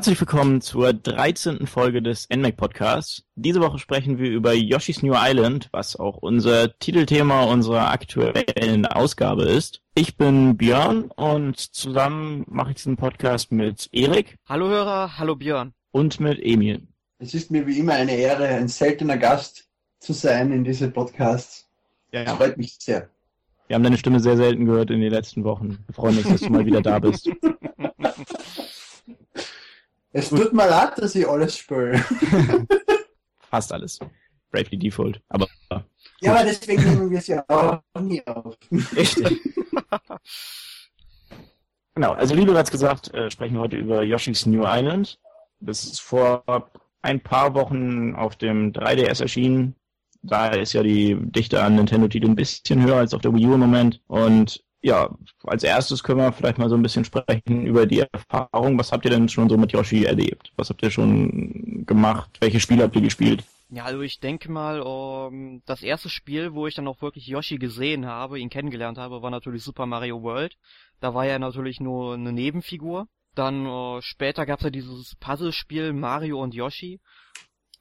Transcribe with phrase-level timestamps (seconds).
[0.00, 1.66] Herzlich willkommen zur 13.
[1.66, 3.22] Folge des NMAC Podcasts.
[3.34, 9.42] Diese Woche sprechen wir über Yoshi's New Island, was auch unser Titelthema unserer aktuellen Ausgabe
[9.42, 9.82] ist.
[9.94, 14.38] Ich bin Björn und zusammen mache ich diesen Podcast mit Erik.
[14.48, 15.74] Hallo Hörer, hallo Björn.
[15.90, 16.88] Und mit Emil.
[17.18, 21.68] Es ist mir wie immer eine Ehre, ein seltener Gast zu sein in diese Podcasts.
[22.10, 22.36] Ja, ja.
[22.36, 23.10] freut mich sehr.
[23.66, 25.84] Wir haben deine Stimme sehr selten gehört in den letzten Wochen.
[25.84, 27.30] Wir freuen uns, dass du mal wieder da bist.
[30.12, 31.98] Es tut mir leid, dass ich alles spiele.
[33.38, 33.98] Fast alles.
[34.50, 35.20] Bravely Default.
[35.28, 35.46] Aber.
[36.20, 38.56] Ja, aber deswegen nehmen wir es ja auch nie auf.
[38.96, 39.40] Richtig.
[41.94, 45.18] genau, also wie bereits gesagt, äh, sprechen wir heute über Yoshi's New Island.
[45.60, 46.44] Das ist vor
[47.02, 49.76] ein paar Wochen auf dem 3DS erschienen.
[50.22, 53.54] Da ist ja die Dichte an Nintendo-Titel ein bisschen höher als auf der Wii U
[53.54, 54.02] im Moment.
[54.06, 55.10] Und ja,
[55.44, 58.78] als erstes können wir vielleicht mal so ein bisschen sprechen über die Erfahrung.
[58.78, 60.52] Was habt ihr denn schon so mit Yoshi erlebt?
[60.56, 62.30] Was habt ihr schon gemacht?
[62.40, 63.44] Welche Spiele habt ihr gespielt?
[63.72, 67.56] Ja, also ich denke mal, um, das erste Spiel, wo ich dann auch wirklich Yoshi
[67.58, 70.56] gesehen habe, ihn kennengelernt habe, war natürlich Super Mario World.
[71.00, 73.06] Da war er natürlich nur eine Nebenfigur.
[73.36, 77.00] Dann uh, später gab es ja dieses Puzzlespiel Mario und Yoshi.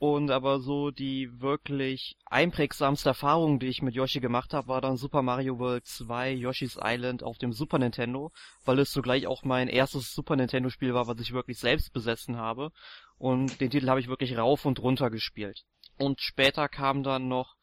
[0.02, 4.95] Und aber so die wirklich einprägsamste Erfahrung, die ich mit Yoshi gemacht habe, war dann
[4.95, 8.31] Super Mario World 2 Yoshi's Island auf dem Super Nintendo,
[8.64, 12.38] weil es zugleich auch mein erstes Super Nintendo Spiel war, was ich wirklich selbst besessen
[12.38, 12.72] habe.
[13.17, 15.66] Und den Titel habe ich wirklich rauf und runter gespielt.
[15.97, 17.58] Und später kam dann noch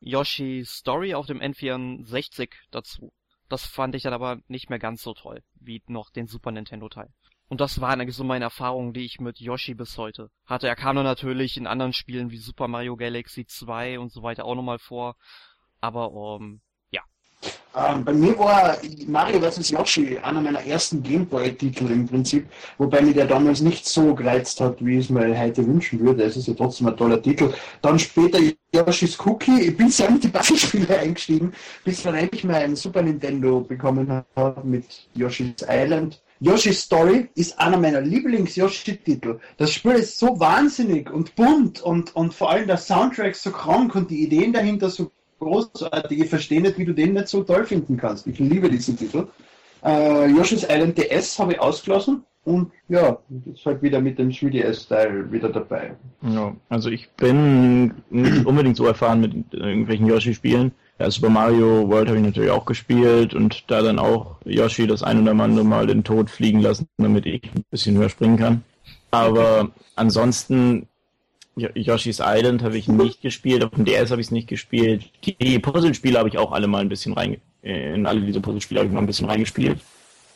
[0.00, 3.14] Yoshi's Story auf dem N64 dazu.
[3.48, 6.90] Das fand ich dann aber nicht mehr ganz so toll, wie noch den Super Nintendo
[6.90, 7.14] Teil.
[7.48, 10.68] Und das waren eigentlich so meine Erfahrungen, die ich mit Yoshi bis heute hatte.
[10.68, 14.44] Er kam dann natürlich in anderen Spielen wie Super Mario Galaxy 2 und so weiter
[14.44, 15.16] auch nochmal vor.
[15.80, 16.60] Aber um,
[16.90, 17.00] ja.
[17.74, 18.76] Ähm, bei mir war
[19.06, 19.70] Mario vs.
[19.70, 24.84] Yoshi einer meiner ersten Gameboy-Titel im Prinzip, wobei mich der damals nicht so gereizt hat,
[24.84, 26.24] wie ich es mir heute wünschen würde.
[26.24, 27.54] Es ist ja trotzdem ein toller Titel.
[27.80, 28.40] Dann später
[28.74, 29.68] Yoshi's Cookie.
[29.68, 34.22] Ich bin sehr mit die Beispiele eingestiegen, bis dann endlich mal ein Super Nintendo bekommen
[34.36, 39.40] habe mit Yoshi's Island Yoshi's Story ist einer meiner Lieblings-Yoshi-Titel.
[39.56, 43.94] Das Spiel ist so wahnsinnig und bunt und, und vor allem der Soundtrack so krank
[43.94, 45.10] und die Ideen dahinter so
[45.40, 46.20] großartig.
[46.20, 48.26] Ich verstehe nicht, wie du den nicht so toll finden kannst.
[48.26, 49.26] Ich liebe diesen Titel.
[49.84, 53.18] Äh, Yoshi's Island DS habe ich ausgelassen und ja,
[53.52, 55.96] ist halt wieder mit dem 3DS-Style wieder dabei.
[56.22, 60.72] Ja, also ich bin nicht unbedingt so erfahren mit irgendwelchen Yoshi-Spielen.
[60.98, 65.04] Ja, Super Mario World habe ich natürlich auch gespielt und da dann auch Yoshi das
[65.04, 68.64] ein oder andere Mal den Tod fliegen lassen, damit ich ein bisschen höher springen kann.
[69.12, 70.88] Aber ansonsten,
[71.56, 75.08] Yoshi's Island habe ich nicht gespielt, auf dem DS habe ich es nicht gespielt.
[75.24, 78.88] Die Puzzlespiele habe ich auch alle mal ein bisschen rein, in alle diese Puzzlespiele habe
[78.88, 79.80] ich mal ein bisschen reingespielt.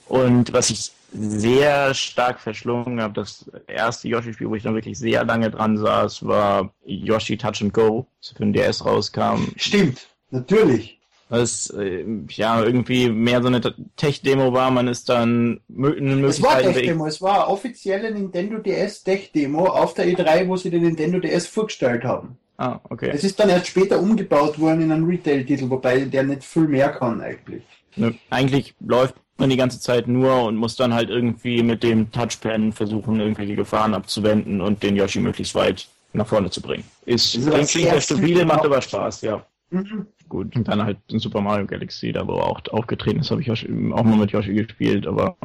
[0.09, 5.25] Und was ich sehr stark verschlungen habe, das erste Yoshi-Spiel, wo ich dann wirklich sehr
[5.25, 9.49] lange dran saß, war Yoshi Touch and Go, das für den DS rauskam.
[9.57, 10.07] Stimmt.
[10.33, 10.99] Natürlich.
[11.29, 13.61] Was äh, ja irgendwie mehr so eine
[13.97, 16.29] Tech-Demo war, man ist dann eine Möglichkeit.
[16.29, 20.83] Es war Tech-Demo, es war offizielle Nintendo DS Tech-Demo auf der E3, wo sie den
[20.83, 22.37] Nintendo DS vorgestellt haben.
[22.59, 23.11] Ah, okay.
[23.13, 26.91] Es ist dann erst später umgebaut worden in einen Retail-Titel, wobei der nicht viel mehr
[26.91, 27.63] kann eigentlich.
[27.97, 32.13] Ne, eigentlich läuft man die ganze Zeit nur und muss dann halt irgendwie mit dem
[32.13, 36.85] Touchpen versuchen, irgendwelche Gefahren abzuwenden und den Yoshi möglichst weit nach vorne zu bringen.
[37.07, 39.45] Ist, ist klingt sehr stabil, macht aber Spaß, ja.
[40.29, 43.43] Gut, und dann halt in Super Mario Galaxy, da wo er auch aufgetreten ist, habe
[43.43, 45.37] ich auch mal mit Yoshi gespielt, aber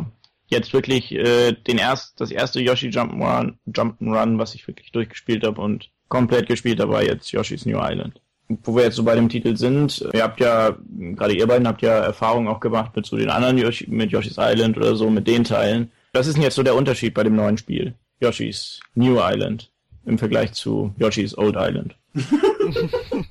[0.47, 5.61] jetzt wirklich äh, den erst, das erste Yoshi Jump'n'Run, Jump'n'Run, was ich wirklich durchgespielt habe
[5.61, 8.21] und komplett gespielt habe, war jetzt Yoshi's New Island.
[8.63, 11.81] Wo wir jetzt so bei dem Titel sind, ihr habt ja, gerade ihr beiden habt
[11.81, 15.27] ja Erfahrungen auch gemacht mit so den anderen Yoshi, mit Yoshi's Island oder so, mit
[15.27, 15.91] den Teilen.
[16.13, 17.93] Was ist denn jetzt so der Unterschied bei dem neuen Spiel?
[18.21, 19.69] Yoshi's New Island
[20.05, 21.95] im Vergleich zu Yoshi's Old Island.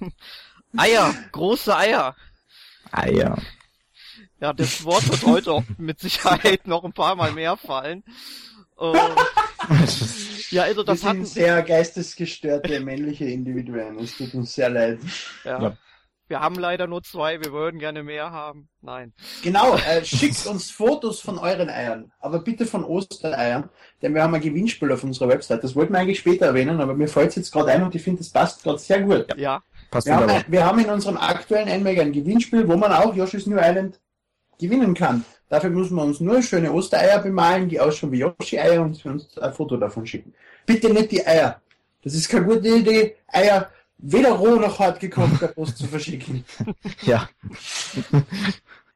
[0.76, 2.16] Eier, große Eier.
[2.92, 3.36] Eier.
[4.40, 8.04] Ja, das Wort wird heute auch mit Sicherheit noch ein paar Mal mehr fallen.
[8.78, 8.94] Uh,
[10.50, 13.98] ja, also das hat sehr geistesgestörte männliche Individuen.
[13.98, 14.98] Es tut uns sehr leid.
[15.44, 15.62] Ja.
[15.62, 15.76] ja.
[16.28, 18.68] Wir haben leider nur zwei, wir würden gerne mehr haben.
[18.82, 19.12] Nein.
[19.44, 23.70] Genau, äh, schickt uns Fotos von euren Eiern, aber bitte von Ostereiern,
[24.02, 25.62] denn wir haben ein Gewinnspiel auf unserer Website.
[25.62, 28.02] Das wollten wir eigentlich später erwähnen, aber mir fällt es jetzt gerade ein und ich
[28.02, 29.26] finde, das passt gerade sehr gut.
[29.36, 29.62] Ja.
[29.90, 33.46] Passt wir, haben, wir haben in unserem aktuellen NMAG ein Gewinnspiel, wo man auch Yoshi's
[33.46, 34.00] New Island
[34.58, 35.24] gewinnen kann.
[35.48, 39.52] Dafür müssen wir uns nur schöne Ostereier bemalen, die ausschauen wie Yoshi-Eier und uns ein
[39.52, 40.34] Foto davon schicken.
[40.64, 41.60] Bitte nicht die Eier.
[42.02, 46.44] Das ist keine gute Idee, Eier weder roh noch hart gekocht per Post zu verschicken.
[47.02, 47.28] Ja.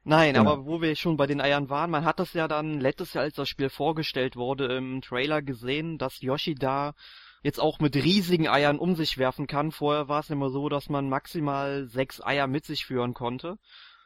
[0.05, 0.51] Nein, genau.
[0.51, 3.25] aber wo wir schon bei den Eiern waren, man hat das ja dann letztes Jahr,
[3.25, 6.95] als das Spiel vorgestellt wurde, im Trailer gesehen, dass Yoshi da
[7.43, 9.73] jetzt auch mit riesigen Eiern um sich werfen kann.
[9.73, 13.57] Vorher war es immer so, dass man maximal sechs Eier mit sich führen konnte.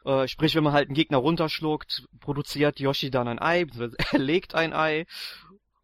[0.05, 3.65] Äh, sprich, wenn man halt einen Gegner runterschluckt, produziert Yoshi dann ein Ei,
[4.11, 5.05] er legt ein Ei.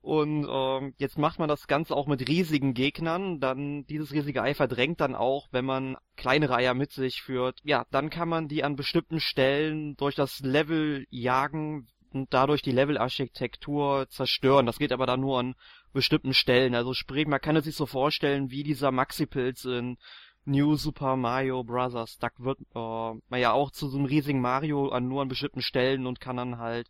[0.01, 3.39] Und ähm, jetzt macht man das Ganze auch mit riesigen Gegnern.
[3.39, 7.59] Dann dieses riesige Ei verdrängt dann auch, wenn man kleinere Eier mit sich führt.
[7.63, 12.71] Ja, dann kann man die an bestimmten Stellen durch das Level jagen und dadurch die
[12.71, 14.65] Levelarchitektur zerstören.
[14.65, 15.55] Das geht aber dann nur an
[15.93, 16.75] bestimmten Stellen.
[16.75, 19.97] Also sprich, man kann es sich so vorstellen, wie dieser Maxi-Pilz in
[20.45, 22.17] New Super Mario Bros.
[22.19, 25.61] Da wird äh, man ja auch zu so einem riesigen Mario an nur an bestimmten
[25.61, 26.89] Stellen und kann dann halt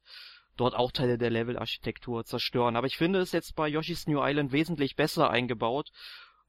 [0.58, 2.76] dort auch Teile der Levelarchitektur zerstören.
[2.76, 5.90] Aber ich finde es jetzt bei Yoshi's New Island wesentlich besser eingebaut,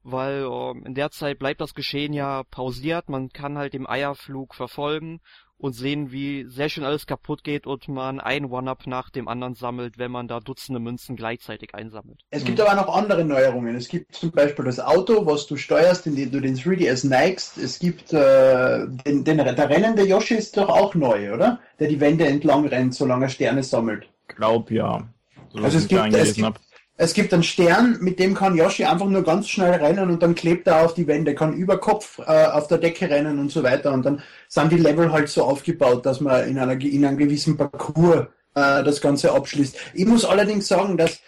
[0.03, 4.55] weil äh, in der Zeit bleibt das Geschehen ja pausiert, man kann halt den Eierflug
[4.55, 5.19] verfolgen
[5.63, 9.55] und sehen, wie sehr schön alles kaputt geht und man ein One-Up nach dem anderen
[9.55, 12.19] sammelt, wenn man da Dutzende Münzen gleichzeitig einsammelt.
[12.31, 12.65] Es gibt mhm.
[12.65, 13.77] aber noch andere Neuerungen.
[13.77, 17.57] Es gibt zum Beispiel das Auto, was du steuerst, indem du den 3DS neigst.
[17.57, 21.61] Es gibt äh, den, den, der rennende Yoshi ist doch auch neu, oder?
[21.79, 24.09] Der die Wände entlang rennt, solange er Sterne sammelt.
[24.27, 25.07] Glaub ja.
[25.53, 26.59] So also es gibt, es gibt,
[26.95, 30.35] es gibt einen Stern, mit dem kann Yoshi einfach nur ganz schnell rennen und dann
[30.35, 33.63] klebt er auf die Wände, kann über Kopf äh, auf der Decke rennen und so
[33.63, 33.91] weiter.
[33.91, 37.57] Und dann sind die Level halt so aufgebaut, dass man in, einer, in einem gewissen
[37.57, 39.75] Parcours äh, das Ganze abschließt.
[39.95, 41.19] Ich muss allerdings sagen, dass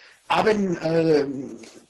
[0.44, 1.26] wenn äh,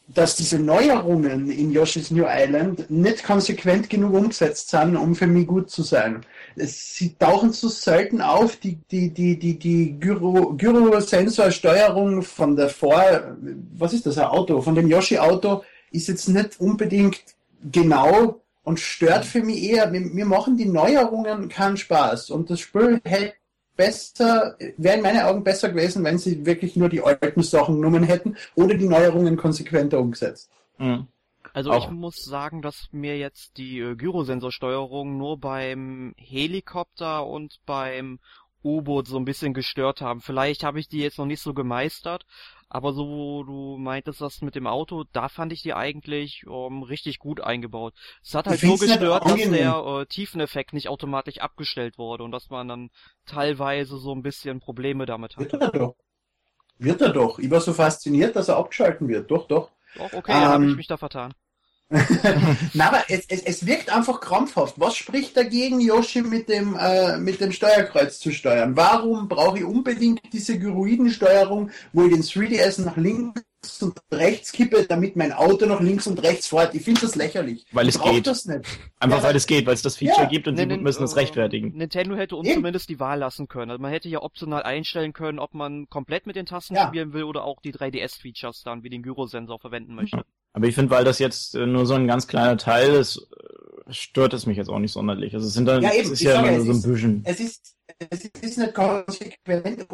[0.09, 5.47] dass diese Neuerungen in Yoshi's New Island nicht konsequent genug umgesetzt sind, um für mich
[5.47, 6.25] gut zu sein.
[6.57, 12.69] Es, sie tauchen zu selten auf, die, die, die, die, die Gyro, Gyro-Sensor-Steuerung von der
[12.69, 13.37] Vor,
[13.75, 17.21] was ist das, ein Auto, von dem Yoshi-Auto ist jetzt nicht unbedingt
[17.71, 22.61] genau und stört für mich eher, mir, mir machen die Neuerungen keinen Spaß und das
[22.61, 23.35] Spiel hält
[23.77, 28.03] besser, wäre in meinen Augen besser gewesen, wenn sie wirklich nur die alten Sachen genommen
[28.03, 30.51] hätten oder die Neuerungen konsequenter umgesetzt.
[30.79, 31.07] Mhm.
[31.57, 31.85] Also Auch.
[31.85, 38.21] ich muss sagen, dass mir jetzt die äh, Gyrosensorsteuerung nur beim Helikopter und beim
[38.63, 40.21] U-Boot so ein bisschen gestört haben.
[40.21, 42.27] Vielleicht habe ich die jetzt noch nicht so gemeistert,
[42.69, 46.75] aber so, wo du meintest, das mit dem Auto, da fand ich die eigentlich um,
[46.75, 47.95] ähm, richtig gut eingebaut.
[48.23, 52.51] Es hat halt nur gestört, dass der äh, Tiefeneffekt nicht automatisch abgestellt wurde und dass
[52.51, 52.91] man dann
[53.25, 55.51] teilweise so ein bisschen Probleme damit hat.
[55.51, 55.97] Wird er doch.
[56.77, 57.39] Wird er doch.
[57.39, 59.31] Ich war so fasziniert, dass er abgeschalten wird.
[59.31, 59.71] Doch, doch.
[59.97, 61.33] Doch, okay, ähm, habe ich mich da vertan.
[62.75, 64.75] Na, aber es, es, es wirkt einfach krampfhaft.
[64.81, 68.77] Was spricht dagegen, Yoshi mit dem, äh, mit dem Steuerkreuz zu steuern?
[68.77, 73.43] Warum brauche ich unbedingt diese Gyroidensteuerung, wo ich den 3DS nach links
[73.81, 76.75] und rechts kippe, damit mein Auto nach links und rechts fährt?
[76.75, 77.65] Ich finde das lächerlich.
[77.71, 78.27] Weil es geht.
[78.27, 78.67] Das nicht.
[78.99, 80.29] Einfach ja, weil es geht, weil es das Feature ja.
[80.29, 81.73] gibt und sie müssen es rechtfertigen.
[81.77, 82.57] Nintendo hätte uns Eben.
[82.57, 83.71] zumindest die Wahl lassen können.
[83.71, 86.89] Also man hätte ja optional einstellen können, ob man komplett mit den Tasten ja.
[86.89, 90.25] spielen will oder auch die 3DS-Features dann wie den Gyrosensor verwenden möchte.
[90.57, 93.93] Aber ich finde, weil das jetzt äh, nur so ein ganz kleiner Teil ist, äh,
[93.93, 95.35] stört es mich jetzt auch nicht sonderlich.
[95.35, 97.23] Also es sind dann, ja, eben, es ist ja immer so ein bisschen.
[97.27, 97.75] Es ist,
[98.09, 99.87] es ist nicht konsequent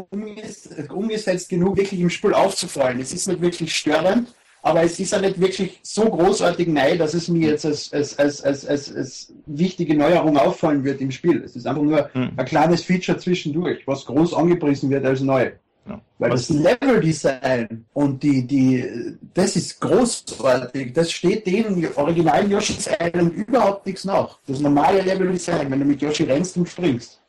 [0.88, 3.00] umgesetzt genug, wirklich im Spiel aufzufallen.
[3.00, 4.32] Es ist nicht wirklich störend,
[4.62, 8.16] aber es ist ja nicht wirklich so großartig neu, dass es mir jetzt als, als,
[8.20, 11.42] als, als, als, als wichtige Neuerung auffallen wird im Spiel.
[11.42, 12.34] Es ist einfach nur hm.
[12.36, 15.50] ein kleines Feature zwischendurch, was groß angepriesen wird als neu.
[15.88, 16.00] Ja.
[16.18, 16.46] Weil Was?
[16.46, 20.92] das Level-Design und die, die, das ist großartig.
[20.92, 24.38] Das steht den originalen Yoshi's Island überhaupt nichts nach.
[24.46, 27.20] Das normale Level-Design, wenn du mit Yoshi rennst und springst.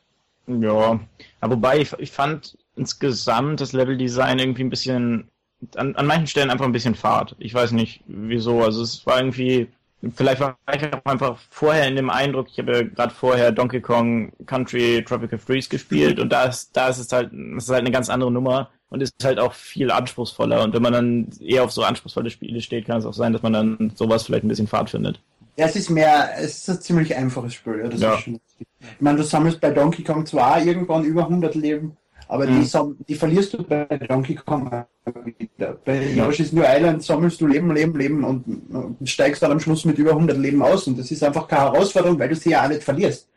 [0.46, 1.00] Ja,
[1.40, 5.28] aber wobei ich, ich fand insgesamt das Level-Design irgendwie ein bisschen,
[5.76, 7.34] an, an manchen Stellen einfach ein bisschen fad.
[7.38, 8.62] Ich weiß nicht wieso.
[8.62, 9.68] Also es war irgendwie
[10.14, 13.80] Vielleicht war ich auch einfach vorher in dem Eindruck, ich habe ja gerade vorher Donkey
[13.80, 17.80] Kong Country Tropical Freeze gespielt und da ist, da ist es halt, das ist halt
[17.80, 20.62] eine ganz andere Nummer und ist halt auch viel anspruchsvoller.
[20.62, 23.42] Und wenn man dann eher auf so anspruchsvolle Spiele steht, kann es auch sein, dass
[23.42, 25.20] man dann sowas vielleicht ein bisschen fad findet.
[25.56, 27.80] Ja, es ist mehr, es ist ein ziemlich einfaches Spiel.
[27.82, 28.18] Ja, das ja.
[28.18, 31.96] Schon, ich meine, du sammelst bei Donkey Kong zwar irgendwann über 100 Leben,
[32.28, 32.62] aber mhm.
[32.62, 34.84] die, die verlierst du bei Donkey Kong
[35.24, 35.76] wieder.
[35.84, 39.98] Bei Yoshi's New Island sammelst du Leben, Leben, Leben und steigst dann am Schluss mit
[39.98, 42.68] über 100 Leben aus und das ist einfach keine Herausforderung, weil du sie ja auch
[42.68, 43.28] nicht verlierst.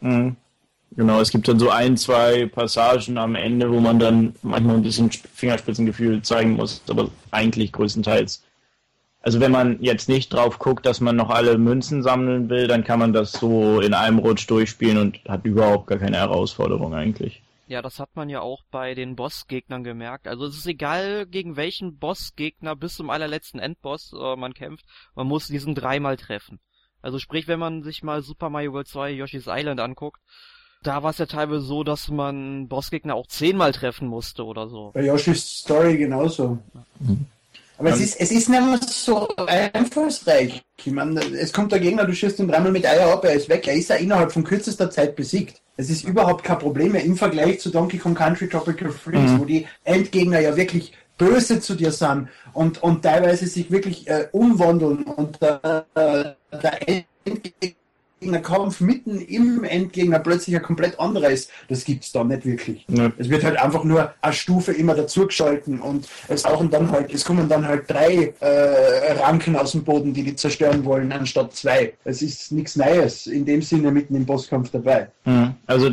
[0.00, 0.36] Mhm.
[0.96, 4.82] Genau, es gibt dann so ein, zwei Passagen am Ende, wo man dann manchmal ein
[4.82, 8.44] bisschen Fingerspitzengefühl zeigen muss, aber eigentlich größtenteils.
[9.20, 12.84] Also wenn man jetzt nicht drauf guckt, dass man noch alle Münzen sammeln will, dann
[12.84, 17.42] kann man das so in einem Rutsch durchspielen und hat überhaupt gar keine Herausforderung eigentlich.
[17.68, 20.28] Ja, das hat man ja auch bei den Bossgegnern gemerkt.
[20.28, 24.84] Also es ist egal, gegen welchen Bossgegner bis zum allerletzten Endboss äh, man kämpft,
[25.16, 26.60] man muss diesen dreimal treffen.
[27.02, 30.20] Also sprich, wenn man sich mal Super Mario World 2 Yoshi's Island anguckt,
[30.82, 34.92] da war es ja teilweise so, dass man Bossgegner auch zehnmal treffen musste oder so.
[34.94, 36.58] Bei Yoshi's Story genauso.
[37.00, 37.26] Mhm.
[37.78, 40.62] Aber es ist, es ist nicht mehr so einfallsreich.
[40.82, 43.48] Ich meine, es kommt der Gegner, du schießt ihn dreimal mit Eier ab, er ist
[43.48, 45.60] weg, er ist ja innerhalb von kürzester Zeit besiegt.
[45.76, 49.40] Es ist überhaupt kein Problem mehr im Vergleich zu Donkey Kong Country Tropical Freeze, mhm.
[49.40, 54.28] wo die Endgegner ja wirklich böse zu dir sind und, und teilweise sich wirklich äh,
[54.32, 55.58] umwandeln und äh,
[55.94, 56.88] der
[57.24, 57.85] Endgegner
[58.42, 62.84] Kampf mitten im Endgegner plötzlich ein komplett anderer ist, das gibt's da nicht wirklich.
[62.88, 63.12] Ja.
[63.18, 67.24] Es wird halt einfach nur eine Stufe immer dazugeschalten und es tauchen dann halt, es
[67.24, 71.92] kommen dann halt drei äh, Ranken aus dem Boden, die die zerstören wollen, anstatt zwei.
[72.04, 75.08] Es ist nichts Neues in dem Sinne mitten im Bosskampf dabei.
[75.66, 75.90] Also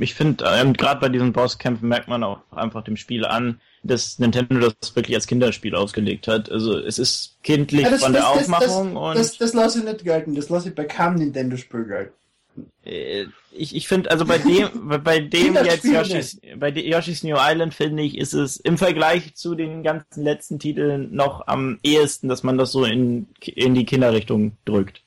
[0.00, 4.18] ich finde, ähm, gerade bei diesen Bosskämpfen merkt man auch einfach dem Spiel an, dass
[4.18, 6.50] Nintendo das wirklich als Kinderspiel ausgelegt hat.
[6.50, 9.16] Also es ist kindlich ja, das, von der das, Aufmachung das, und.
[9.16, 12.12] Das, das lasse ich nicht gelten, das lasse ich bei keinem Nintendo-Spiel gelten.
[12.84, 14.68] Äh, ich, ich finde, also bei dem,
[15.04, 19.54] bei dem jetzt Yoshi's, bei Yoshi's New Island finde ich, ist es im Vergleich zu
[19.54, 24.56] den ganzen letzten Titeln noch am ehesten, dass man das so in, in die Kinderrichtung
[24.64, 25.02] drückt.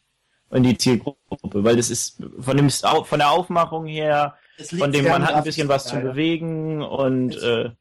[0.51, 4.36] In die Zielgruppe, weil das ist von dem, von der Aufmachung her,
[4.77, 7.72] von dem man hat ein bisschen was zu bewegen und, äh, äh,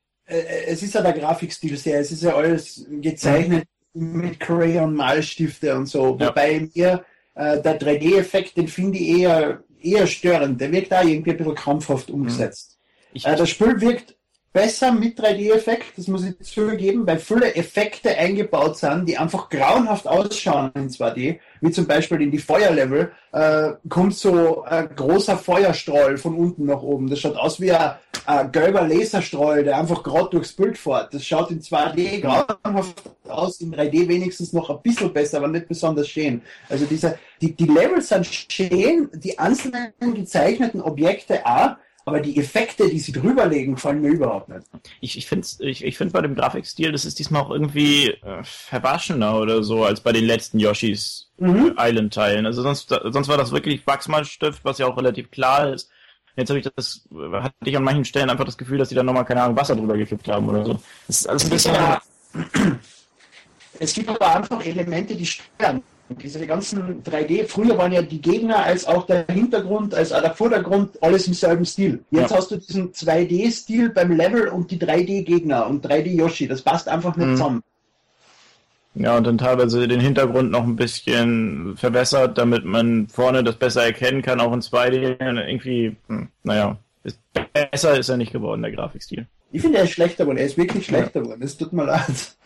[0.66, 5.86] es ist ja der Grafikstil sehr, es ist ja alles gezeichnet mit Crayon Malstifte und
[5.86, 6.28] so, ja.
[6.28, 11.32] wobei mir äh, der 3D-Effekt, den finde ich eher, eher störend, der wirkt da irgendwie
[11.32, 12.78] ein bisschen krampfhaft umgesetzt.
[13.12, 14.16] Ich, äh, das Spiel wirkt
[14.52, 20.06] besser mit 3D-Effekt, das muss ich zugeben, weil viele Effekte eingebaut sind, die einfach grauenhaft
[20.06, 26.18] ausschauen in 2D, wie zum Beispiel in die Feuerlevel, äh, kommt so ein großer Feuerstrahl
[26.18, 27.08] von unten nach oben.
[27.08, 27.92] Das schaut aus wie ein,
[28.26, 31.14] ein gelber Laserstrahl, der einfach gerade durchs Bild fährt.
[31.14, 35.68] Das schaut in 2D grauenhaft aus, in 3D wenigstens noch ein bisschen besser, aber nicht
[35.68, 36.42] besonders schön.
[36.68, 42.88] Also diese, die, die Levels sind schön, die einzelnen gezeichneten Objekte auch, aber die Effekte,
[42.88, 44.66] die sie drüberlegen, gefallen mir überhaupt nicht.
[45.00, 48.42] Ich, ich finde ich, ich find bei dem Grafikstil, das ist diesmal auch irgendwie äh,
[48.42, 51.76] verwaschener oder so als bei den letzten Yoshis mhm.
[51.78, 52.46] Island-Teilen.
[52.46, 55.90] Also sonst, sonst war das wirklich Wachsmalstift, was ja auch relativ klar ist.
[56.34, 59.02] Jetzt habe ich das, hatte ich an manchen Stellen einfach das Gefühl, dass die da
[59.02, 60.80] nochmal, keine Ahnung, Wasser drüber gekippt haben oder so.
[61.06, 61.74] Das ist alles ein bisschen.
[61.74, 62.02] Ja.
[63.78, 65.82] Es gibt aber einfach Elemente, die stören.
[66.20, 70.34] Diese ganzen 3D, früher waren ja die Gegner als auch der Hintergrund, als auch der
[70.34, 72.04] Vordergrund alles im selben Stil.
[72.10, 72.36] Jetzt ja.
[72.36, 76.48] hast du diesen 2D-Stil beim Level und die 3D-Gegner und 3D-Yoshi.
[76.48, 77.36] Das passt einfach nicht mhm.
[77.36, 77.62] zusammen.
[78.94, 83.84] Ja, und dann teilweise den Hintergrund noch ein bisschen verbessert, damit man vorne das besser
[83.84, 85.16] erkennen kann, auch in 2D.
[85.18, 87.18] Irgendwie, hm, naja, ist,
[87.52, 89.26] besser ist er nicht geworden, der Grafikstil.
[89.50, 90.38] Ich finde, er ist schlechter geworden.
[90.38, 91.42] Er ist wirklich schlechter geworden.
[91.42, 92.36] Es tut mir leid.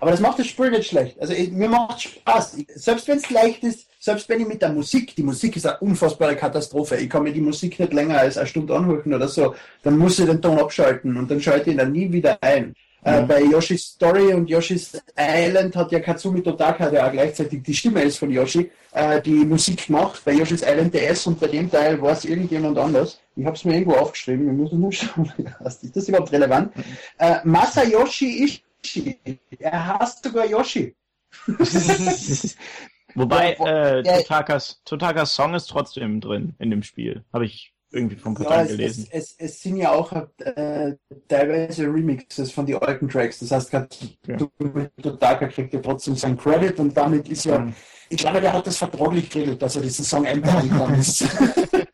[0.00, 1.20] Aber das macht das Spiel nicht schlecht.
[1.20, 2.56] Also mir macht Spaß.
[2.74, 5.78] Selbst wenn es leicht ist, selbst wenn ich mit der Musik, die Musik ist eine
[5.78, 6.96] unfassbare Katastrophe.
[6.96, 10.18] Ich kann mir die Musik nicht länger als eine Stunde anhören oder so, dann muss
[10.18, 12.74] ich den Ton abschalten und dann schalte ich ihn dann nie wieder ein.
[13.02, 13.28] Äh, mhm.
[13.28, 18.02] bei Yoshi's Story und Yoshi's Island hat ja Katsumi Totaka, der auch gleichzeitig die Stimme
[18.02, 20.20] ist von Yoshi, äh, die Musik gemacht.
[20.24, 23.18] Bei Yoshi's Island DS und bei dem Teil war es irgendjemand anders.
[23.36, 25.32] Ich habe es mir irgendwo aufgeschrieben, wir müssen nur schauen,
[25.64, 26.76] ist das überhaupt relevant?
[26.76, 26.84] Mhm.
[27.18, 28.44] Äh, Masayoshi
[29.58, 30.96] er hasst sogar Yoshi.
[33.14, 37.24] Wobei äh, Totakas, Totakas Song ist trotzdem drin in dem Spiel.
[37.32, 39.06] Habe ich irgendwie vom Portal ja, gelesen.
[39.10, 40.94] Es, es, es, sind ja auch äh,
[41.28, 43.40] teilweise Remixes von den alten Tracks.
[43.40, 44.36] Das heißt, ja.
[45.02, 47.74] Totaka kriegt ja trotzdem seinen Credit und damit ist ja, mhm.
[48.08, 51.00] ich glaube, der hat das vertraglich geregelt, dass er diesen Song einbauen kann.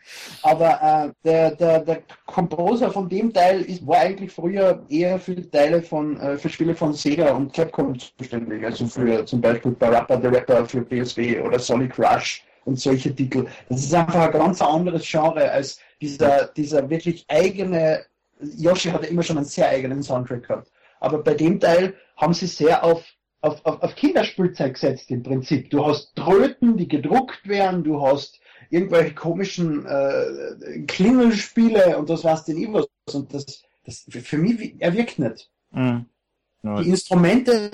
[0.43, 5.51] Aber äh, der, der, der Composer von dem Teil ist, war eigentlich früher eher für
[5.51, 8.65] Teile von, äh, für Spiele von Sega und Capcom zuständig.
[8.65, 13.47] Also für zum Beispiel Barappa the Rapper für PSW oder Sonic Rush und solche Titel.
[13.69, 18.05] Das ist einfach ein ganz anderes Genre als dieser, dieser wirklich eigene,
[18.41, 20.71] Yoshi hatte immer schon einen sehr eigenen Soundtrack gehabt.
[21.01, 23.05] Aber bei dem Teil haben sie sehr auf,
[23.41, 25.71] auf, auf, auf Kinderspielzeug gesetzt im Prinzip.
[25.71, 32.45] Du hast Tröten, die gedruckt werden, du hast irgendwelche komischen äh, Klingelspiele und das war's
[32.45, 32.85] denn immer.
[33.13, 35.51] Und das, das für mich, er wirkt nicht.
[35.71, 36.07] Mhm.
[36.63, 37.71] Die Instrumente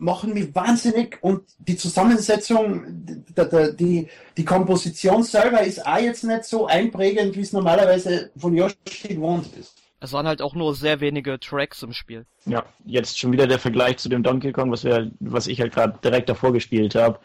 [0.00, 6.44] machen mich wahnsinnig und die Zusammensetzung, die, die, die Komposition selber ist auch jetzt nicht
[6.44, 8.76] so einprägend, wie es normalerweise von Yoshi
[9.08, 9.74] gewohnt ist.
[10.00, 12.24] Es waren halt auch nur sehr wenige Tracks im Spiel.
[12.46, 15.74] Ja, jetzt schon wieder der Vergleich zu dem Donkey Kong, was wir, was ich halt
[15.74, 17.20] gerade direkt davor gespielt habe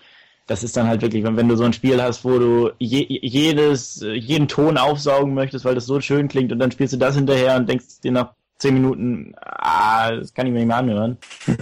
[0.48, 3.05] das ist dann halt wirklich, wenn, wenn du so ein Spiel hast, wo du je,
[3.22, 7.15] jedes, jeden Ton aufsaugen möchtest, weil das so schön klingt und dann spielst du das
[7.15, 11.17] hinterher und denkst dir nach zehn Minuten, ah, das kann ich mir nicht mehr anhören.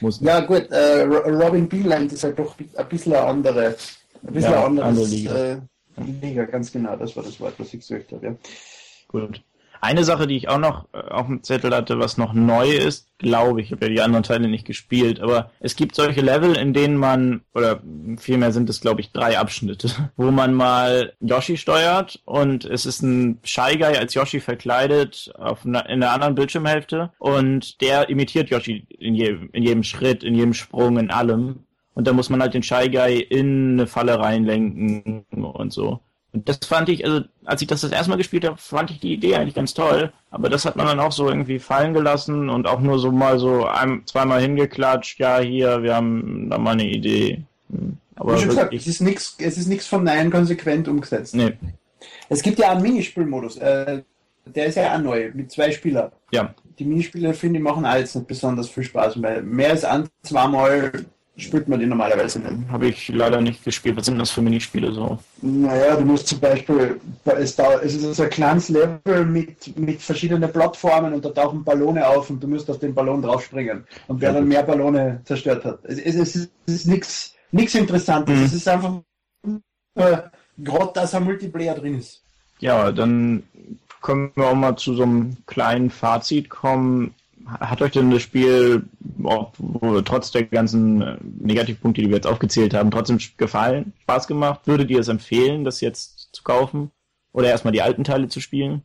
[0.00, 3.76] Muss ja gut, äh, Robin Beeland ist halt doch ein bisschen eine andere,
[4.26, 5.36] ein bisschen ja, anderes, andere Liga.
[5.36, 5.60] Äh,
[6.22, 8.34] Liga, ganz genau, das war das Wort, was ich gesagt habe, ja.
[9.08, 9.42] Gut.
[9.80, 13.08] Eine Sache, die ich auch noch äh, auf dem Zettel hatte, was noch neu ist,
[13.18, 16.56] glaube ich, ich habe ja die anderen Teile nicht gespielt, aber es gibt solche Level,
[16.56, 17.80] in denen man, oder
[18.18, 23.02] vielmehr sind es, glaube ich, drei Abschnitte, wo man mal Yoshi steuert und es ist
[23.02, 28.50] ein Shy Guy als Yoshi verkleidet auf einer, in der anderen Bildschirmhälfte und der imitiert
[28.50, 31.64] Yoshi in jedem, in jedem Schritt, in jedem Sprung, in allem.
[31.94, 36.00] Und da muss man halt den Shy Guy in eine Falle reinlenken und so.
[36.32, 39.00] Und das fand ich, also als ich das das erste Mal gespielt habe, fand ich
[39.00, 40.12] die Idee eigentlich ganz toll.
[40.30, 43.38] Aber das hat man dann auch so irgendwie fallen gelassen und auch nur so mal
[43.38, 45.18] so ein, zweimal hingeklatscht.
[45.18, 47.42] Ja, hier, wir haben da mal eine Idee.
[47.70, 47.96] Hm.
[48.14, 51.34] Aber Wie schon gesagt, es ist nichts, es ist nichts von Nein konsequent umgesetzt.
[51.34, 51.54] Nee.
[52.28, 53.56] Es gibt ja einen Minispielmodus.
[53.56, 54.02] Äh,
[54.44, 56.12] der ist ja auch neu, mit zwei Spielern.
[56.30, 56.54] Ja.
[56.78, 60.92] Die Minispiele, finde ich, machen alles nicht besonders viel Spaß, weil mehr als ein, zweimal
[61.36, 62.70] spielt man die normalerweise nicht.
[62.70, 63.96] Habe ich leider nicht gespielt.
[63.96, 65.18] Was sind das für Minispiele so?
[65.42, 70.02] Naja, du musst zum Beispiel, es, da, es ist so ein kleines Level mit, mit
[70.02, 73.84] verschiedenen Plattformen und da tauchen Ballone auf und du musst auf den Ballon draufspringen.
[74.08, 75.84] Und wer dann mehr Ballone zerstört hat.
[75.84, 76.86] Es, es, es ist, ist
[77.52, 78.36] nichts Interessantes.
[78.36, 78.44] Mhm.
[78.44, 79.00] Es ist einfach
[79.94, 80.18] äh,
[80.58, 82.22] gerade, dass ein Multiplayer drin ist.
[82.58, 83.42] Ja, dann
[84.02, 87.14] können wir auch mal zu so einem kleinen Fazit kommen
[87.58, 88.88] hat euch denn das Spiel,
[89.24, 89.52] auch,
[90.04, 94.60] trotz der ganzen äh, Negativpunkte, die wir jetzt aufgezählt haben, trotzdem gefallen, Spaß gemacht?
[94.66, 96.90] Würdet ihr es empfehlen, das jetzt zu kaufen?
[97.32, 98.82] Oder erstmal die alten Teile zu spielen?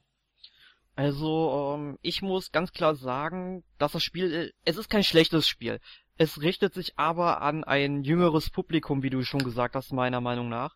[0.96, 5.48] Also, ähm, ich muss ganz klar sagen, dass das Spiel, äh, es ist kein schlechtes
[5.48, 5.80] Spiel.
[6.18, 10.48] Es richtet sich aber an ein jüngeres Publikum, wie du schon gesagt hast, meiner Meinung
[10.48, 10.76] nach.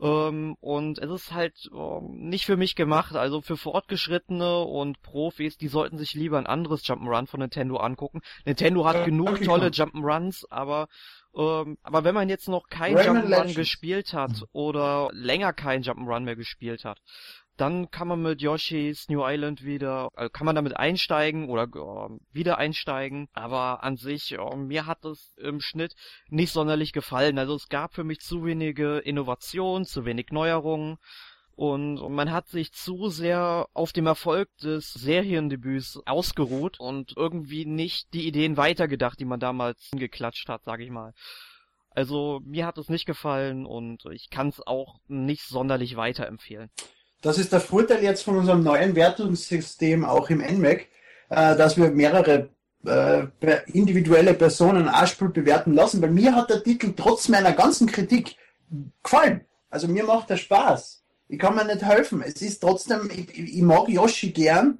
[0.00, 3.14] Ähm, und es ist halt ähm, nicht für mich gemacht.
[3.14, 8.20] Also für Fortgeschrittene und Profis, die sollten sich lieber ein anderes Jump'n'Run von Nintendo angucken.
[8.44, 10.88] Nintendo hat äh, genug tolle Jump'n'Runs, aber
[11.36, 16.36] ähm, aber wenn man jetzt noch kein Jump'n'Run gespielt hat oder länger kein Jump'n'Run mehr
[16.36, 17.00] gespielt hat,
[17.56, 22.18] dann kann man mit Yoshi's New Island wieder, äh, kann man damit einsteigen oder äh,
[22.32, 23.28] wieder einsteigen.
[23.32, 25.94] Aber an sich, äh, mir hat es im Schnitt
[26.28, 27.38] nicht sonderlich gefallen.
[27.38, 30.98] Also es gab für mich zu wenige Innovationen, zu wenig Neuerungen.
[31.56, 38.12] Und man hat sich zu sehr auf dem Erfolg des Seriendebüts ausgeruht und irgendwie nicht
[38.12, 41.12] die Ideen weitergedacht, die man damals geklatscht hat, sag ich mal.
[41.90, 46.70] Also mir hat es nicht gefallen und ich kann es auch nicht sonderlich weiterempfehlen.
[47.22, 50.88] Das ist der Vorteil jetzt von unserem neuen Wertungssystem auch im NMAC,
[51.30, 52.50] äh, dass wir mehrere
[52.84, 53.26] äh,
[53.66, 56.00] individuelle Personen Aschpul bewerten lassen.
[56.00, 58.36] Bei mir hat der Titel trotz meiner ganzen Kritik
[59.02, 59.46] gefallen.
[59.70, 61.03] Also mir macht er Spaß.
[61.34, 62.22] Ich kann mir nicht helfen.
[62.24, 64.78] Es ist trotzdem, ich, ich mag Yoshi gern.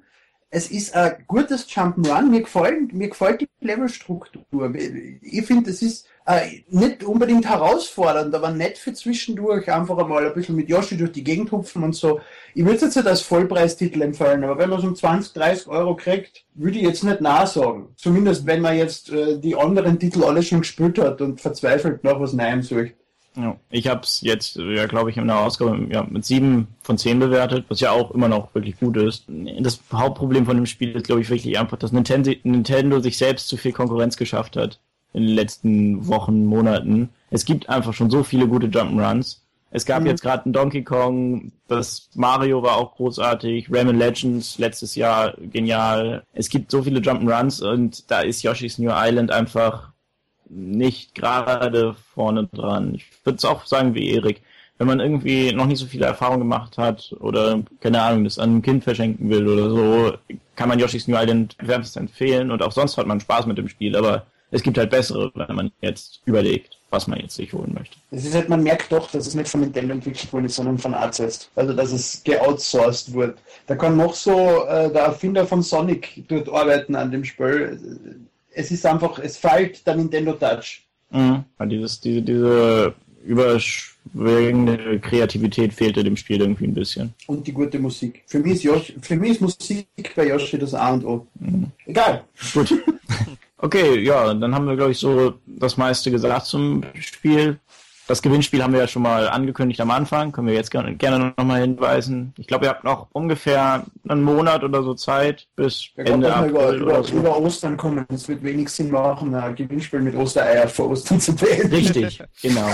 [0.49, 2.29] Es ist ein gutes Jump'n'Run.
[2.29, 4.73] Mir gefällt, mir gefällt die Levelstruktur.
[4.73, 10.33] Ich finde, es ist äh, nicht unbedingt herausfordernd, aber nett für zwischendurch einfach einmal ein
[10.33, 12.21] bisschen mit Yoshi durch die Gegend hupfen und so.
[12.53, 15.67] Ich würde es jetzt nicht als Vollpreistitel empfehlen, aber wenn man es um 20, 30
[15.67, 17.89] Euro kriegt, würde ich jetzt nicht nachsagen.
[17.97, 22.17] Zumindest wenn man jetzt äh, die anderen Titel alle schon gespielt hat und verzweifelt nach
[22.17, 22.95] was Neuem sucht.
[23.35, 26.97] Ja, ich habe es jetzt, ja, glaube ich, in der Ausgabe ja, mit sieben von
[26.97, 29.25] zehn bewertet, was ja auch immer noch wirklich gut ist.
[29.27, 33.47] Das Hauptproblem von dem Spiel ist, glaube ich, wirklich einfach, dass Nintendo, Nintendo sich selbst
[33.47, 34.79] zu viel Konkurrenz geschafft hat
[35.13, 37.09] in den letzten Wochen, Monaten.
[37.29, 39.39] Es gibt einfach schon so viele gute Jump'n'Runs.
[39.71, 40.07] Es gab mhm.
[40.07, 46.23] jetzt gerade einen Donkey Kong, das Mario war auch großartig, Rayman Legends letztes Jahr genial.
[46.33, 49.91] Es gibt so viele Jump'n'Runs und da ist Yoshi's New Island einfach
[50.49, 52.95] nicht gerade vorne dran.
[52.95, 54.41] Ich würde es auch sagen wie Erik.
[54.77, 58.49] Wenn man irgendwie noch nicht so viele Erfahrungen gemacht hat oder, keine Ahnung, das an
[58.49, 60.13] einem Kind verschenken will oder so,
[60.55, 63.69] kann man Yoshi's New Island wärmstens empfehlen und auch sonst hat man Spaß mit dem
[63.69, 67.73] Spiel, aber es gibt halt bessere, wenn man jetzt überlegt, was man jetzt sich holen
[67.73, 67.97] möchte.
[68.11, 70.93] Es ist halt, man merkt doch, dass es nicht von Nintendo entwickelt wurde, sondern von
[70.93, 71.51] Artist.
[71.55, 73.35] Also, dass es geoutsourced wurde.
[73.67, 77.79] Da kann noch so äh, der Erfinder von Sonic dort arbeiten an dem Spiel.
[78.57, 80.81] Es ist einfach, es fehlt der Nintendo Touch.
[81.11, 81.43] Mhm.
[81.69, 82.93] Dieses, diese, diese
[83.25, 87.13] überschwängende Kreativität fehlte dem Spiel irgendwie ein bisschen.
[87.27, 88.23] Und die gute Musik.
[88.27, 91.27] Für mich ist, Yoshi, für mich ist Musik bei Yoshi das A und O.
[91.39, 91.71] Mhm.
[91.85, 92.23] Egal.
[92.53, 92.73] Gut.
[93.57, 97.57] Okay, ja, dann haben wir, glaube ich, so das meiste gesagt zum Spiel.
[98.07, 101.33] Das Gewinnspiel haben wir ja schon mal angekündigt am Anfang, können wir jetzt gerne, gerne
[101.35, 102.33] nochmal hinweisen.
[102.37, 106.49] Ich glaube, ihr habt noch ungefähr einen Monat oder so Zeit bis ja, Ende April
[106.51, 107.15] über, oder über, so.
[107.15, 108.05] über Ostern kommen.
[108.09, 111.73] Es wird wenig Sinn machen, ein Gewinnspiel mit Ostereier vor Ostern zu beenden.
[111.73, 112.67] Richtig, genau.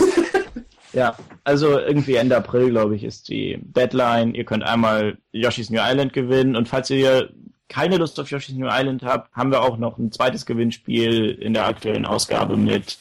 [0.94, 1.16] ja,
[1.46, 4.36] also irgendwie Ende April, glaube ich, ist die Deadline.
[4.36, 7.30] Ihr könnt einmal Yoshi's New Island gewinnen und falls ihr
[7.70, 11.54] keine Lust auf Yoshi's New Island habt, haben wir auch noch ein zweites Gewinnspiel in
[11.54, 12.98] der aktuellen Ausgabe mit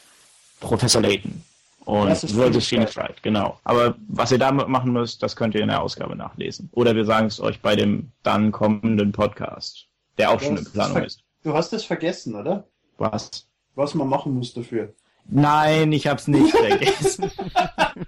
[0.61, 1.43] Professor Layton.
[1.90, 3.59] Und versus Phoenix Wright, genau.
[3.64, 6.68] Aber was ihr damit machen müsst, das könnt ihr in der Ausgabe nachlesen.
[6.72, 11.03] Oder wir sagen es euch bei dem dann kommenden Podcast, der auch schon in Planung
[11.03, 11.22] ist.
[11.42, 12.64] Du hast es vergessen, oder?
[12.98, 13.48] Was?
[13.74, 14.94] Was man machen muss dafür.
[15.26, 17.31] Nein, ich hab's nicht vergessen.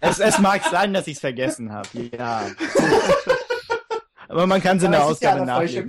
[0.00, 1.88] es, es, mag sein, dass ich's vergessen habe.
[2.16, 2.46] Ja.
[4.28, 5.88] Aber man kann es in der Ausgabe ja nachlesen.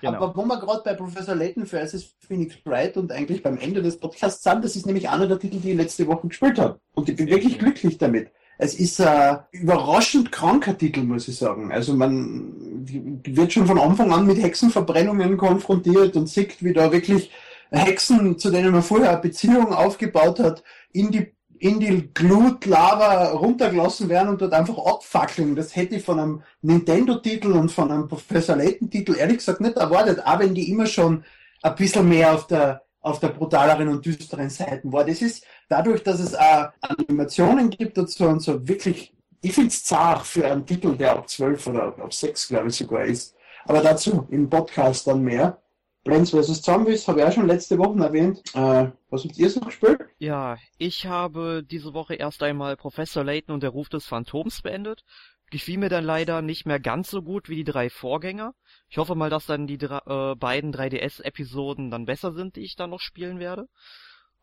[0.00, 0.18] Genau.
[0.18, 3.98] Aber wo wir gerade bei Professor Layton versus Phoenix Wright und eigentlich beim Ende des
[3.98, 6.80] Podcasts sind, das ist nämlich einer der Titel, die ich letzte Woche gespielt habe.
[6.94, 8.30] Und ich bin wirklich glücklich damit.
[8.58, 11.72] Es ist ein überraschend kranker Titel, muss ich sagen.
[11.72, 12.52] Also man
[12.86, 17.30] wird schon von Anfang an mit Hexenverbrennungen konfrontiert und sieht, wie da wirklich
[17.70, 21.32] Hexen, zu denen man vorher eine Beziehung aufgebaut hat, in die
[21.62, 25.54] in die Glutlava runtergelassen werden und dort einfach abfackeln.
[25.54, 30.26] Das hätte ich von einem Nintendo-Titel und von einem Professor Layton-Titel ehrlich gesagt nicht erwartet,
[30.26, 31.22] auch wenn die immer schon
[31.62, 35.04] ein bisschen mehr auf der, auf der brutaleren und düsteren Seiten war.
[35.04, 39.84] Das ist dadurch, dass es auch Animationen gibt dazu und so wirklich, ich finde es
[39.84, 43.36] zart für einen Titel, der ab 12 oder ab 6, glaube ich, sogar ist.
[43.66, 45.61] Aber dazu im Podcast dann mehr.
[46.04, 46.62] Plants vs.
[46.62, 48.42] Zombies habe ich auch schon letzte Woche erwähnt.
[48.54, 50.00] Äh, was habt ihr so gespielt?
[50.18, 55.04] Ja, ich habe diese Woche erst einmal Professor Layton und der Ruf des Phantoms beendet.
[55.50, 58.54] Gefiel mir dann leider nicht mehr ganz so gut wie die drei Vorgänger.
[58.88, 62.74] Ich hoffe mal, dass dann die drei, äh, beiden 3DS-Episoden dann besser sind, die ich
[62.74, 63.68] dann noch spielen werde.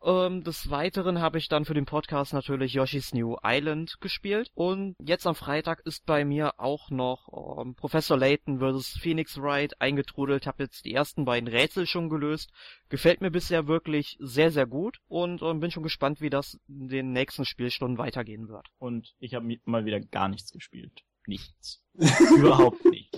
[0.02, 4.50] Ähm, des Weiteren habe ich dann für den Podcast natürlich Yoshi's New Island gespielt.
[4.54, 8.98] Und jetzt am Freitag ist bei mir auch noch ähm, Professor Layton vs.
[8.98, 10.46] Phoenix Wright eingetrudelt.
[10.46, 12.50] Habe jetzt die ersten beiden Rätsel schon gelöst.
[12.88, 14.98] Gefällt mir bisher wirklich sehr, sehr gut.
[15.08, 18.68] Und ähm, bin schon gespannt, wie das in den nächsten Spielstunden weitergehen wird.
[18.78, 21.02] Und ich habe mal wieder gar nichts gespielt.
[21.26, 21.82] Nichts.
[22.38, 23.09] Überhaupt nichts.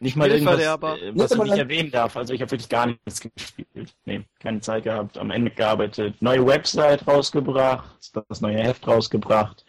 [0.00, 2.16] Nicht mal irgendwas, äh, was ich nicht erwähnen darf.
[2.16, 3.94] Also ich habe wirklich gar nichts gespielt.
[4.04, 5.18] Nee, keine Zeit gehabt.
[5.18, 6.20] Am Ende gearbeitet.
[6.20, 9.64] Neue Website rausgebracht, das neue Heft rausgebracht.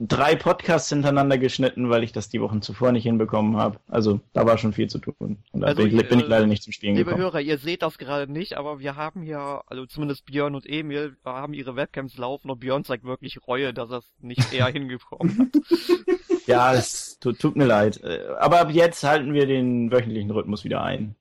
[0.00, 3.80] Drei Podcasts hintereinander geschnitten, weil ich das die Wochen zuvor nicht hinbekommen habe.
[3.88, 5.42] Also da war schon viel zu tun.
[5.50, 7.24] Und da also, bin, ich, bin, ich, äh, leider nicht zum Spielen liebe gekommen.
[7.24, 10.66] Liebe Hörer, ihr seht das gerade nicht, aber wir haben hier, also zumindest Björn und
[10.66, 14.66] Emil, haben ihre Webcams laufen und Björn zeigt wirklich Reue, dass er es nicht eher
[14.72, 16.37] hingekommen hat.
[16.48, 18.02] Ja, es tut, tut, mir leid.
[18.02, 21.14] Äh, aber ab jetzt halten wir den wöchentlichen Rhythmus wieder ein.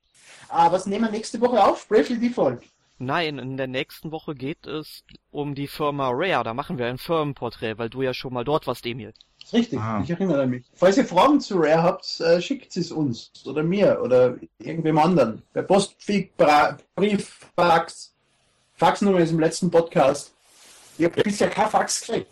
[0.49, 1.87] Ah, was nehmen wir nächste Woche auf?
[1.87, 2.61] Bravely Default.
[2.99, 6.43] Nein, in der nächsten Woche geht es um die Firma Rare.
[6.43, 9.13] Da machen wir ein Firmenporträt, weil du ja schon mal dort warst, Emil.
[9.53, 10.01] Richtig, Aha.
[10.03, 10.65] ich erinnere mich.
[10.73, 15.43] Falls ihr Fragen zu Rare habt, äh, schickt es uns oder mir oder irgendwem anderen.
[15.53, 18.13] Per Post, Brief, Fax.
[18.73, 20.33] Faxnummer ist im letzten Podcast.
[20.97, 22.29] Ich habe bisher kein Fax gekriegt.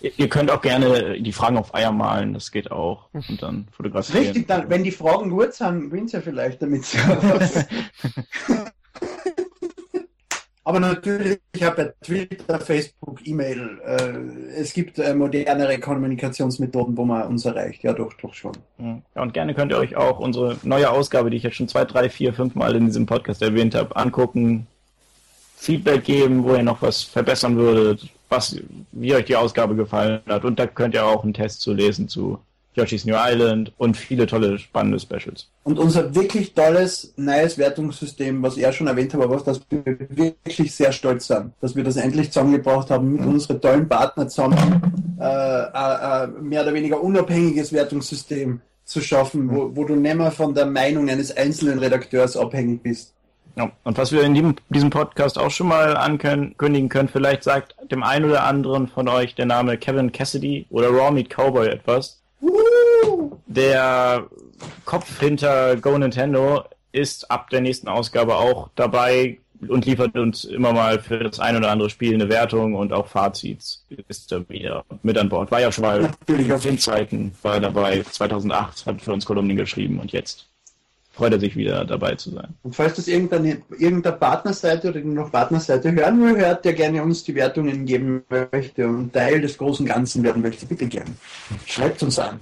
[0.00, 3.08] Ihr könnt auch gerne die Fragen auf Eier malen, das geht auch.
[3.12, 4.24] Und dann fotografieren.
[4.24, 6.84] Richtig, dann, wenn die Fragen gut sind, gewinnt ihr vielleicht damit.
[10.66, 13.80] Aber natürlich, ich habe ja Twitter, Facebook, E-Mail.
[13.84, 17.82] Äh, es gibt äh, modernere Kommunikationsmethoden, wo man uns erreicht.
[17.82, 18.52] Ja, doch, doch schon.
[18.78, 21.84] Ja, und gerne könnt ihr euch auch unsere neue Ausgabe, die ich jetzt schon zwei,
[21.84, 24.66] drei, vier, fünf Mal in diesem Podcast erwähnt habe, angucken,
[25.54, 28.56] Feedback geben, wo ihr noch was verbessern würdet, was,
[28.92, 30.44] wie euch die Ausgabe gefallen hat.
[30.44, 32.38] Und da könnt ihr auch einen Test zu lesen zu
[32.74, 35.48] Yoshi's New Island und viele tolle, spannende Specials.
[35.62, 39.60] Und unser wirklich tolles, neues Wertungssystem, was ich ja schon erwähnt habe, aber auf das
[39.70, 43.28] wir wirklich sehr stolz sind, dass wir das endlich zusammengebracht haben mit mhm.
[43.28, 49.84] unseren tollen Partnern zusammen, äh, äh, mehr oder weniger unabhängiges Wertungssystem zu schaffen, wo, wo
[49.84, 53.13] du nicht mehr von der Meinung eines einzelnen Redakteurs abhängig bist.
[53.56, 58.02] Ja, und was wir in diesem, Podcast auch schon mal ankündigen können, vielleicht sagt dem
[58.02, 62.20] einen oder anderen von euch der Name Kevin Cassidy oder Raw Meat Cowboy etwas.
[63.46, 64.26] Der
[64.84, 69.38] Kopf hinter Go Nintendo ist ab der nächsten Ausgabe auch dabei
[69.68, 73.06] und liefert uns immer mal für das ein oder andere Spiel eine Wertung und auch
[73.06, 73.86] Fazits.
[74.08, 75.50] Ist er wieder mit an Bord.
[75.50, 78.02] War ja schon mal Natürlich auf den Zeiten, war dabei.
[78.02, 80.48] 2008 hat für uns Kolumnen geschrieben und jetzt
[81.14, 82.54] freut er sich wieder dabei zu sein.
[82.62, 87.22] Und falls das irgendeine, irgendeine Partnerseite oder noch Partnerseite hören will, hört, der gerne uns
[87.24, 91.10] die Wertungen geben möchte und Teil des großen Ganzen werden möchte, bitte gerne.
[91.66, 92.40] Schreibt uns an.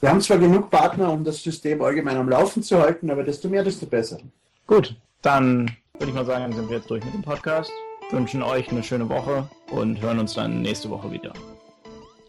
[0.00, 3.48] Wir haben zwar genug Partner, um das System allgemein am Laufen zu halten, aber desto
[3.48, 4.18] mehr, desto besser.
[4.66, 7.70] Gut, dann würde ich mal sagen, sind wir jetzt durch mit dem Podcast.
[8.10, 11.32] Wünschen euch eine schöne Woche und hören uns dann nächste Woche wieder.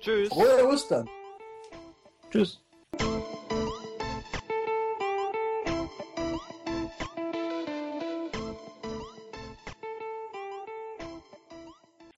[0.02, 0.28] Tschüss.
[0.28, 1.08] Frohe Ostern.
[2.30, 2.61] Tschüss.